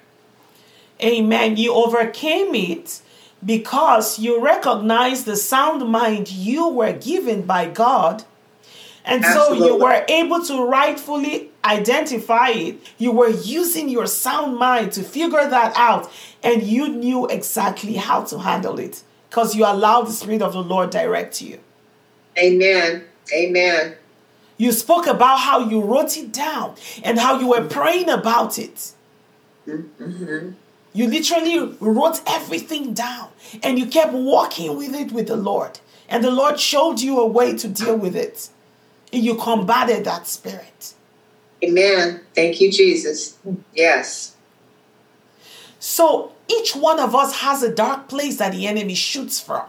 Amen. 1.04 1.58
You 1.58 1.74
overcame 1.74 2.56
it 2.56 3.02
because 3.44 4.20
you 4.20 4.44
recognize 4.44 5.24
the 5.24 5.36
sound 5.36 5.88
mind 5.90 6.32
you 6.32 6.68
were 6.70 6.94
given 6.94 7.44
by 7.44 7.68
God. 7.68 8.24
And 9.04 9.26
so 9.26 9.54
you 9.54 9.78
were 9.78 10.06
able 10.08 10.46
to 10.46 10.64
rightfully 10.64 11.50
identify 11.66 12.50
it. 12.50 12.78
You 13.00 13.12
were 13.12 13.30
using 13.30 13.90
your 13.90 14.06
sound 14.06 14.58
mind 14.58 14.92
to 14.94 15.04
figure 15.04 15.48
that 15.48 15.74
out. 15.76 16.12
And 16.44 16.62
you 16.62 16.88
knew 16.88 17.26
exactly 17.28 17.96
how 17.96 18.24
to 18.26 18.40
handle 18.40 18.80
it 18.80 19.02
because 19.30 19.56
you 19.56 19.66
allowed 19.66 20.04
the 20.04 20.12
Spirit 20.12 20.44
of 20.44 20.54
the 20.54 20.62
Lord 20.62 20.92
direct 20.92 21.42
you. 21.42 21.60
Amen. 22.38 23.06
Amen. 23.34 23.96
You 24.58 24.72
spoke 24.72 25.08
about 25.08 25.40
how 25.40 25.68
you 25.68 25.82
wrote 25.82 26.16
it 26.18 26.32
down 26.32 26.76
and 27.04 27.18
how 27.18 27.40
you 27.40 27.48
were 27.48 27.64
praying 27.64 28.10
about 28.10 28.60
it. 28.60 28.92
Mm-hmm. 29.68 30.52
You 30.94 31.08
literally 31.08 31.76
wrote 31.80 32.22
everything 32.28 32.94
down 32.94 33.30
and 33.64 33.80
you 33.80 33.86
kept 33.86 34.14
walking 34.14 34.78
with 34.78 34.94
it 34.94 35.12
with 35.12 35.28
the 35.28 35.38
Lord. 35.38 35.80
And 36.10 36.24
the 36.24 36.32
Lord 36.32 36.60
showed 36.60 37.00
you 37.00 37.20
a 37.20 37.26
way 37.26 37.56
to 37.58 37.68
deal 37.68 37.96
with 37.96 38.16
it. 38.16 38.50
And 39.14 39.24
you 39.24 39.36
combated 39.36 40.06
that 40.06 40.28
spirit. 40.28 40.94
Amen. 41.64 42.22
Thank 42.34 42.60
you, 42.60 42.72
Jesus. 42.72 43.38
Yes. 43.74 44.36
So 45.80 46.34
each 46.48 46.76
one 46.76 47.00
of 47.00 47.16
us 47.16 47.38
has 47.38 47.64
a 47.64 47.74
dark 47.74 48.08
place 48.08 48.38
that 48.38 48.52
the 48.52 48.68
enemy 48.68 48.96
shoots 48.96 49.40
from. 49.40 49.66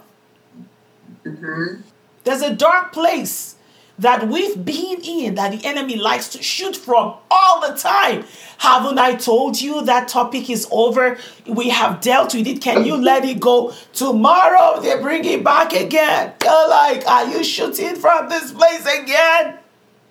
Mm-hmm. 1.25 1.83
There's 2.25 2.43
a 2.43 2.55
dark 2.55 2.93
place 2.93 3.57
that 3.99 4.29
we've 4.29 4.65
been 4.65 5.01
in 5.03 5.35
that 5.37 5.53
the 5.53 5.67
enemy 5.67 5.97
likes 5.97 6.29
to 6.31 6.43
shoot 6.43 6.77
from 6.77 7.15
all 7.31 7.61
the 7.61 7.77
time. 7.77 8.25
Haven't 8.59 8.99
I 8.99 9.15
told 9.15 9.61
you 9.61 9.85
that 9.85 10.09
topic 10.09 10.49
is 10.51 10.67
over? 10.71 11.19
We 11.47 11.69
have 11.69 12.01
dealt 12.01 12.35
with 12.35 12.47
it. 12.47 12.61
Can 12.61 12.85
you 12.85 12.97
let 12.97 13.25
it 13.25 13.41
go? 13.41 13.75
Tomorrow 13.93 14.81
they 14.81 15.01
bring 15.01 15.25
it 15.25 15.45
back 15.45 15.73
again. 15.73 16.33
You're 16.43 16.69
like, 16.69 17.07
are 17.07 17.27
you 17.27 17.45
shooting 17.45 17.97
from 17.97 18.29
this 18.29 18.53
place 18.53 18.87
again? 18.87 19.59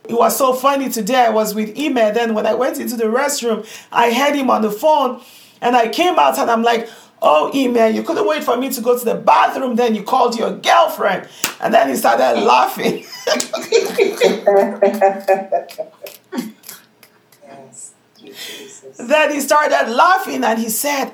It 0.08 0.16
was 0.16 0.38
so 0.38 0.54
funny 0.54 0.90
today. 0.90 1.26
I 1.26 1.30
was 1.30 1.54
with 1.54 1.78
Ime. 1.78 1.96
Then 1.96 2.34
when 2.34 2.46
I 2.46 2.54
went 2.54 2.80
into 2.80 2.96
the 2.96 3.06
restroom, 3.06 3.66
I 3.92 4.08
had 4.08 4.36
him 4.36 4.50
on 4.50 4.62
the 4.62 4.72
phone, 4.72 5.22
and 5.62 5.76
I 5.76 5.90
came 5.90 6.18
out 6.18 6.38
and 6.40 6.50
I'm 6.50 6.64
like, 6.64 6.90
"Oh, 7.22 7.52
Ime, 7.54 7.94
you 7.96 8.04
couldn't 8.04 8.28
wait 8.28 8.44
for 8.44 8.58
me 8.58 8.70
to 8.72 8.82
go 8.82 8.98
to 8.98 9.06
the 9.06 9.16
bathroom. 9.16 9.76
Then 9.76 9.96
you 9.96 10.04
called 10.04 10.38
your 10.38 10.52
girlfriend." 10.58 11.28
And 11.60 11.74
then 11.74 11.90
he 11.90 11.96
started 11.96 12.42
laughing. 12.46 13.06
Yes. 17.44 17.94
Thank 18.16 18.28
you, 18.28 18.34
Jesus. 18.34 18.98
then 18.98 19.32
he 19.32 19.40
started 19.40 19.92
laughing 19.92 20.44
and 20.44 20.60
he 20.60 20.70
said, 20.70 21.12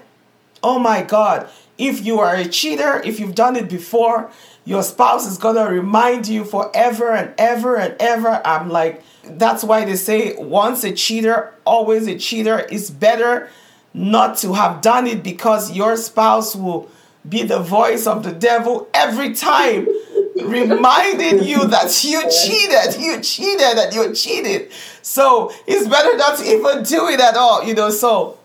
"Oh 0.63 0.79
my 0.79 1.01
God! 1.03 1.49
If 1.77 2.05
you 2.05 2.19
are 2.19 2.35
a 2.35 2.45
cheater, 2.45 3.01
if 3.03 3.19
you've 3.19 3.35
done 3.35 3.55
it 3.55 3.69
before, 3.69 4.29
your 4.65 4.83
spouse 4.83 5.27
is 5.27 5.37
gonna 5.37 5.69
remind 5.69 6.27
you 6.27 6.43
forever 6.43 7.11
and 7.11 7.33
ever 7.37 7.77
and 7.77 7.95
ever." 7.99 8.41
I'm 8.45 8.69
like, 8.69 9.03
that's 9.23 9.63
why 9.63 9.85
they 9.85 9.95
say 9.95 10.35
once 10.37 10.83
a 10.83 10.91
cheater, 10.91 11.53
always 11.65 12.07
a 12.07 12.17
cheater. 12.17 12.65
It's 12.69 12.89
better 12.89 13.49
not 13.97 14.37
to 14.37 14.53
have 14.53 14.81
done 14.81 15.07
it 15.07 15.23
because 15.23 15.71
your 15.71 15.97
spouse 15.97 16.55
will 16.55 16.89
be 17.27 17.43
the 17.43 17.59
voice 17.59 18.07
of 18.07 18.23
the 18.23 18.31
devil 18.31 18.87
every 18.93 19.33
time 19.33 19.87
reminding 20.35 21.43
you 21.43 21.67
that 21.67 22.03
you 22.03 22.21
cheated 22.29 23.01
you 23.01 23.19
cheated 23.21 23.77
and 23.77 23.93
you 23.93 24.13
cheated. 24.13 24.71
So 25.01 25.51
it's 25.65 25.87
better 25.87 26.15
not 26.15 26.37
to 26.37 26.45
even 26.45 26.83
do 26.83 27.07
it 27.07 27.19
at 27.19 27.35
all 27.35 27.63
you 27.63 27.73
know 27.73 27.89
so 27.89 28.37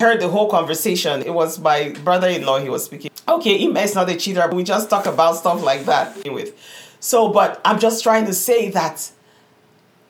heard 0.00 0.20
the 0.20 0.28
whole 0.28 0.48
conversation. 0.50 1.22
It 1.22 1.32
was 1.32 1.58
my 1.58 1.90
brother-in-law 2.04 2.60
he 2.60 2.68
was 2.68 2.84
speaking. 2.84 3.10
Okay 3.28 3.62
Ima 3.64 3.80
is 3.80 3.94
not 3.94 4.08
a 4.08 4.16
cheater 4.16 4.48
we 4.50 4.64
just 4.64 4.88
talk 4.88 5.06
about 5.06 5.36
stuff 5.36 5.62
like 5.62 5.84
that. 5.84 6.16
With 6.32 6.54
so 7.00 7.28
but 7.28 7.60
i'm 7.64 7.78
just 7.78 8.02
trying 8.02 8.24
to 8.24 8.32
say 8.32 8.70
that 8.70 9.10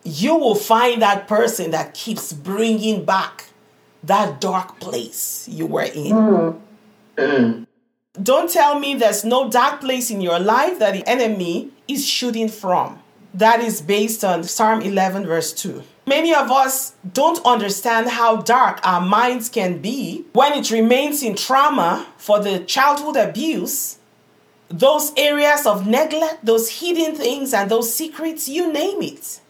you 0.04 0.36
will 0.36 0.54
find 0.54 1.02
that 1.02 1.26
person 1.26 1.72
that 1.72 1.92
keeps 1.92 2.32
bringing 2.32 3.04
back 3.04 3.46
that 4.06 4.40
dark 4.40 4.80
place 4.80 5.48
you 5.48 5.66
were 5.66 5.82
in. 5.82 6.12
Mm. 6.12 6.60
Mm. 7.16 7.66
Don't 8.22 8.50
tell 8.50 8.78
me 8.78 8.94
there's 8.94 9.24
no 9.24 9.50
dark 9.50 9.80
place 9.80 10.10
in 10.10 10.20
your 10.20 10.38
life 10.38 10.78
that 10.78 10.94
the 10.94 11.06
enemy 11.06 11.70
is 11.86 12.06
shooting 12.06 12.48
from. 12.48 12.98
That 13.34 13.60
is 13.60 13.82
based 13.82 14.24
on 14.24 14.44
Psalm 14.44 14.80
11, 14.80 15.26
verse 15.26 15.52
2. 15.52 15.82
Many 16.06 16.34
of 16.34 16.50
us 16.50 16.94
don't 17.12 17.44
understand 17.44 18.08
how 18.08 18.36
dark 18.36 18.80
our 18.84 19.00
minds 19.00 19.48
can 19.48 19.78
be 19.82 20.24
when 20.32 20.52
it 20.52 20.70
remains 20.70 21.22
in 21.22 21.34
trauma 21.34 22.06
for 22.16 22.38
the 22.40 22.60
childhood 22.60 23.16
abuse, 23.16 23.98
those 24.68 25.12
areas 25.16 25.66
of 25.66 25.86
neglect, 25.86 26.44
those 26.44 26.80
hidden 26.80 27.16
things, 27.16 27.52
and 27.52 27.70
those 27.70 27.92
secrets, 27.92 28.48
you 28.48 28.72
name 28.72 29.02
it. 29.02 29.40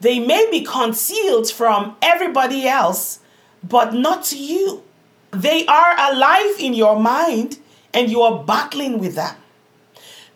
They 0.00 0.18
may 0.18 0.48
be 0.50 0.62
concealed 0.64 1.50
from 1.50 1.96
everybody 2.00 2.66
else, 2.66 3.20
but 3.62 3.94
not 3.94 4.24
to 4.26 4.38
you. 4.38 4.82
They 5.30 5.66
are 5.66 6.12
alive 6.12 6.56
in 6.58 6.74
your 6.74 6.98
mind, 6.98 7.58
and 7.94 8.10
you 8.10 8.22
are 8.22 8.42
battling 8.42 8.98
with 8.98 9.14
them. 9.14 9.36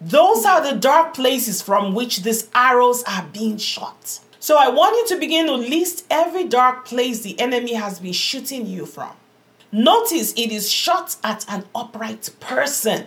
Those 0.01 0.45
are 0.45 0.63
the 0.63 0.79
dark 0.79 1.15
places 1.15 1.63
from 1.63 1.95
which 1.95 2.23
these 2.23 2.49
arrows 2.55 3.03
are 3.05 3.27
being 3.33 3.57
shot. 3.57 4.21
So 4.39 4.59
I 4.59 4.69
want 4.69 4.97
you 4.97 5.15
to 5.15 5.21
begin 5.21 5.47
to 5.47 5.55
list 5.55 6.05
every 6.11 6.45
dark 6.45 6.85
place 6.85 7.23
the 7.23 7.41
enemy 7.41 7.75
has 7.75 8.01
been 8.01 8.13
shooting 8.13 8.67
you 8.67 8.85
from. 8.85 9.13
Notice 9.73 10.33
it 10.35 10.53
is 10.53 10.71
shot 10.71 11.17
at 11.25 11.47
an 11.49 11.65
upright 11.75 12.31
person. 12.41 13.07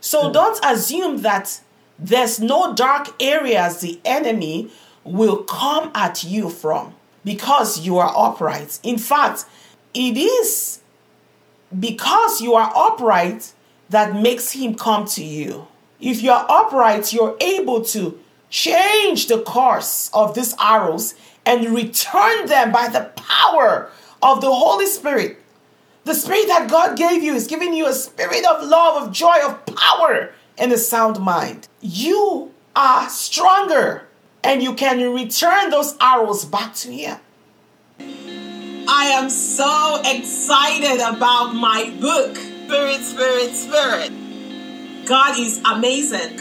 So 0.00 0.26
hmm. 0.26 0.32
don't 0.32 0.64
assume 0.64 1.18
that 1.18 1.60
there's 1.98 2.40
no 2.40 2.74
dark 2.74 3.22
areas 3.22 3.80
the 3.80 4.00
enemy 4.04 4.70
will 5.04 5.42
come 5.44 5.90
at 5.94 6.24
you 6.24 6.48
from 6.48 6.94
because 7.24 7.80
you 7.80 7.98
are 7.98 8.12
upright. 8.14 8.78
In 8.82 8.98
fact, 8.98 9.44
it 9.94 10.16
is 10.16 10.80
because 11.78 12.40
you 12.40 12.54
are 12.54 12.72
upright 12.74 13.52
that 13.90 14.14
makes 14.14 14.52
him 14.52 14.74
come 14.74 15.06
to 15.06 15.24
you. 15.24 15.66
If 16.00 16.22
you 16.22 16.30
are 16.30 16.46
upright, 16.48 17.12
you're 17.12 17.36
able 17.40 17.84
to 17.86 18.18
change 18.50 19.26
the 19.26 19.42
course 19.42 20.10
of 20.12 20.34
these 20.34 20.54
arrows 20.60 21.14
and 21.46 21.74
return 21.74 22.46
them 22.46 22.72
by 22.72 22.88
the 22.88 23.10
power 23.16 23.90
of 24.22 24.40
the 24.40 24.52
Holy 24.52 24.86
Spirit. 24.86 25.38
The 26.04 26.14
spirit 26.14 26.48
that 26.48 26.70
God 26.70 26.96
gave 26.96 27.22
you 27.22 27.34
is 27.34 27.46
giving 27.46 27.72
you 27.72 27.86
a 27.86 27.92
spirit 27.92 28.44
of 28.44 28.62
love, 28.66 29.02
of 29.02 29.12
joy, 29.12 29.38
of 29.44 29.64
power, 29.66 30.32
and 30.58 30.72
a 30.72 30.78
sound 30.78 31.18
mind. 31.18 31.68
You 31.80 32.52
are 32.76 33.08
stronger 33.08 34.03
and 34.44 34.62
you 34.62 34.74
can 34.74 35.12
return 35.12 35.70
those 35.70 35.96
arrows 36.00 36.44
back 36.44 36.74
to 36.74 36.92
Him. 36.92 37.18
I 38.86 39.06
am 39.14 39.30
so 39.30 40.02
excited 40.04 41.00
about 41.00 41.54
my 41.54 41.92
book, 42.00 42.36
Spirit, 42.36 43.00
Spirit, 43.00 43.50
Spirit. 43.54 45.06
God 45.06 45.38
is 45.38 45.60
amazing. 45.64 46.40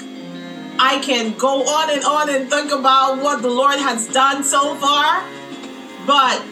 I 0.79 1.00
can 1.00 1.38
go 1.38 1.63
on 1.63 1.89
and 1.89 2.03
on 2.03 2.29
and 2.29 2.50
think 2.50 2.72
about 2.72 3.22
what 3.22 3.41
the 3.41 3.50
Lord 3.50 3.79
has 3.79 4.07
done 4.10 4.43
so 4.43 4.75
far, 4.75 5.24
but 6.05 6.43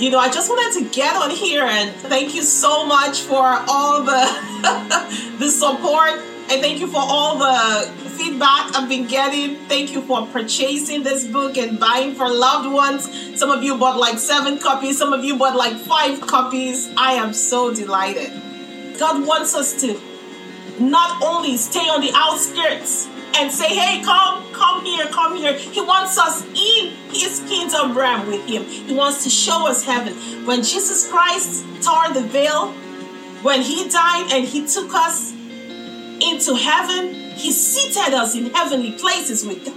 you 0.00 0.10
know, 0.10 0.18
I 0.18 0.30
just 0.30 0.48
wanted 0.48 0.84
to 0.84 0.94
get 0.94 1.16
on 1.16 1.30
here 1.30 1.64
and 1.64 1.94
thank 1.96 2.34
you 2.34 2.42
so 2.42 2.86
much 2.86 3.20
for 3.20 3.44
all 3.68 4.02
the 4.02 5.36
the 5.38 5.48
support 5.48 6.20
and 6.50 6.62
thank 6.62 6.80
you 6.80 6.86
for 6.86 7.00
all 7.00 7.38
the 7.38 7.90
feedback 8.08 8.74
I've 8.74 8.88
been 8.88 9.06
getting. 9.06 9.56
Thank 9.68 9.92
you 9.92 10.00
for 10.02 10.26
purchasing 10.26 11.02
this 11.02 11.26
book 11.26 11.58
and 11.58 11.78
buying 11.78 12.14
for 12.14 12.28
loved 12.28 12.72
ones. 12.72 13.38
Some 13.38 13.50
of 13.50 13.62
you 13.62 13.76
bought 13.76 13.98
like 13.98 14.18
seven 14.18 14.58
copies, 14.58 14.96
some 14.98 15.12
of 15.12 15.22
you 15.24 15.36
bought 15.36 15.56
like 15.56 15.76
five 15.76 16.20
copies. 16.20 16.90
I 16.96 17.12
am 17.14 17.34
so 17.34 17.74
delighted. 17.74 18.32
God 18.98 19.26
wants 19.26 19.54
us 19.54 19.80
to 19.82 20.00
not 20.80 21.22
only 21.22 21.56
stay 21.56 21.86
on 21.88 22.00
the 22.00 22.12
outskirts 22.14 23.08
and 23.36 23.52
say, 23.52 23.68
hey, 23.68 24.02
come, 24.02 24.50
come 24.52 24.84
here, 24.84 25.06
come 25.06 25.36
here. 25.36 25.52
He 25.52 25.80
wants 25.80 26.18
us 26.18 26.44
in 26.46 26.92
his 27.12 27.44
kingdom 27.46 27.96
realm 27.96 28.26
with 28.26 28.44
him. 28.46 28.64
He 28.64 28.94
wants 28.94 29.22
to 29.24 29.30
show 29.30 29.68
us 29.68 29.84
heaven. 29.84 30.14
When 30.46 30.62
Jesus 30.62 31.10
Christ 31.10 31.64
tore 31.82 32.12
the 32.12 32.22
veil, 32.22 32.72
when 33.42 33.60
he 33.60 33.88
died 33.88 34.32
and 34.32 34.44
he 34.44 34.66
took 34.66 34.92
us 34.94 35.34
into 36.22 36.54
heaven, 36.54 37.14
he 37.36 37.52
seated 37.52 38.14
us 38.14 38.34
in 38.34 38.50
heavenly 38.50 38.92
places 38.92 39.44
with 39.44 39.64
God. 39.64 39.74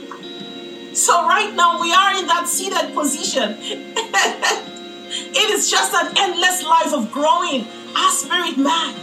So 0.96 1.26
right 1.28 1.54
now 1.56 1.82
we 1.82 1.94
are 1.94 2.18
in 2.18 2.28
that 2.28 2.48
seated 2.48 2.94
position. 2.94 3.56
it 3.62 5.50
is 5.52 5.70
just 5.70 5.94
an 5.94 6.14
endless 6.18 6.64
life 6.64 6.94
of 6.94 7.12
growing 7.12 7.66
our 7.96 8.12
spirit 8.12 8.58
man. 8.58 8.96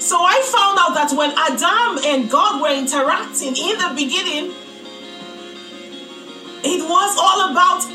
So 0.00 0.18
I 0.18 0.42
found 0.50 0.78
out 0.80 0.94
that 0.94 1.12
when 1.16 1.30
Adam 1.38 2.02
and 2.04 2.28
God 2.28 2.60
were 2.60 2.74
interacting 2.74 3.54
in 3.54 3.78
the 3.78 3.92
beginning, 3.94 4.50
it 6.64 6.82
was 6.82 7.16
all 7.20 7.50
about 7.50 7.86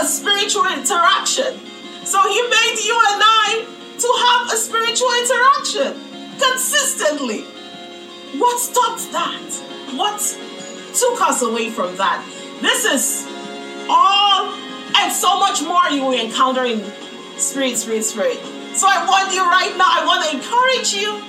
a 0.00 0.06
spiritual 0.06 0.64
interaction. 0.64 1.60
So 2.06 2.22
he 2.22 2.40
made 2.42 2.78
you 2.80 2.96
and 3.12 3.20
I 3.20 3.66
to 3.98 4.08
have 4.24 4.52
a 4.52 4.56
spiritual 4.56 5.12
interaction 5.20 6.11
consistently. 6.50 7.42
What 8.38 8.58
stopped 8.58 9.12
that? 9.12 9.48
What 9.94 10.18
took 10.94 11.20
us 11.20 11.42
away 11.42 11.70
from 11.70 11.96
that? 11.96 12.24
This 12.60 12.84
is 12.84 13.26
all 13.88 14.52
and 14.96 15.12
so 15.12 15.38
much 15.38 15.62
more 15.62 15.88
you 15.90 16.02
will 16.02 16.18
encounter 16.18 16.64
in 16.64 16.82
Spirit, 17.36 17.76
Spirit, 17.76 18.04
Spirit. 18.04 18.38
So 18.74 18.86
I 18.88 19.04
want 19.06 19.34
you 19.34 19.42
right 19.42 19.74
now, 19.76 19.88
I 19.88 20.04
want 20.06 20.24
to 20.24 20.36
encourage 20.36 20.94
you. 20.94 21.20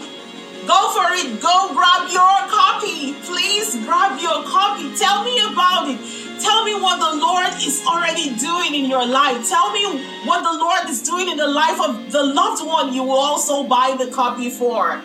Go 0.67 0.91
for 0.95 1.11
it. 1.11 1.41
Go 1.41 1.73
grab 1.73 2.07
your 2.07 2.35
copy. 2.47 3.13
Please 3.27 3.75
grab 3.83 4.19
your 4.21 4.43
copy. 4.43 4.95
Tell 4.95 5.23
me 5.23 5.35
about 5.51 5.89
it. 5.89 5.99
Tell 6.43 6.65
me 6.65 6.73
what 6.75 6.99
the 6.99 7.21
Lord 7.21 7.53
is 7.63 7.81
already 7.87 8.35
doing 8.35 8.75
in 8.75 8.89
your 8.89 9.05
life. 9.05 9.47
Tell 9.47 9.71
me 9.71 10.03
what 10.25 10.43
the 10.43 10.51
Lord 10.59 10.89
is 10.89 11.01
doing 11.01 11.29
in 11.29 11.37
the 11.37 11.47
life 11.47 11.79
of 11.79 12.11
the 12.11 12.21
loved 12.21 12.65
one 12.65 12.93
you 12.93 13.01
will 13.01 13.23
also 13.31 13.63
buy 13.63 13.95
the 13.97 14.11
copy 14.11 14.49
for. 14.49 15.01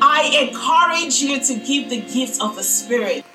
I 0.00 0.48
encourage 0.48 1.20
you 1.20 1.40
to 1.40 1.54
give 1.62 1.90
the 1.90 2.00
gift 2.00 2.40
of 2.40 2.56
the 2.56 2.62
Spirit. 2.62 3.25